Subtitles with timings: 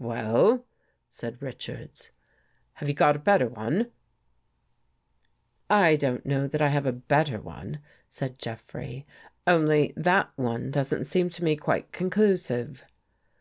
[0.00, 0.64] I "Well,"
[1.10, 2.12] said Richards,
[2.74, 3.90] "have you got a better one?""
[5.88, 9.06] I don't know that I have a better one," said Jeffrey,"
[9.44, 12.84] only that one doesn't seem to me quite conclusive."